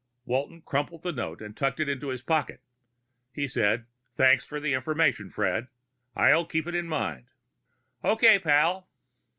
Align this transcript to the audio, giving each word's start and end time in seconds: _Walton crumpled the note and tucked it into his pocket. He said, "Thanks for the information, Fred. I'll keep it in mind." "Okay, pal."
_Walton 0.25 0.63
crumpled 0.63 1.03
the 1.03 1.11
note 1.11 1.43
and 1.43 1.55
tucked 1.55 1.79
it 1.79 1.87
into 1.87 2.07
his 2.07 2.23
pocket. 2.23 2.63
He 3.35 3.47
said, 3.47 3.85
"Thanks 4.17 4.47
for 4.47 4.59
the 4.59 4.73
information, 4.73 5.29
Fred. 5.29 5.67
I'll 6.15 6.47
keep 6.47 6.65
it 6.65 6.73
in 6.73 6.87
mind." 6.87 7.27
"Okay, 8.03 8.39
pal." 8.39 8.89